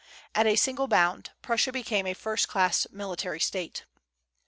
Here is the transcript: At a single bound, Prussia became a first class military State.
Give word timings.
At 0.33 0.47
a 0.47 0.55
single 0.55 0.87
bound, 0.87 1.29
Prussia 1.43 1.71
became 1.71 2.07
a 2.07 2.15
first 2.15 2.47
class 2.47 2.87
military 2.91 3.39
State. 3.39 3.85